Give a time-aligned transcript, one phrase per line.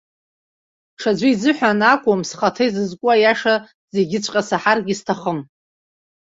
[0.99, 3.55] Ҽаӡәы изыҳәан акәым, схаҭа исызку аиаша
[3.93, 5.39] зегьыҵәҟьа саҳаргьы сҭахым.